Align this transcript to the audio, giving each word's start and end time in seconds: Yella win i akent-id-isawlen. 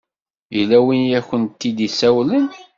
Yella 0.55 0.77
win 0.85 1.03
i 1.07 1.17
akent-id-isawlen. 1.19 2.45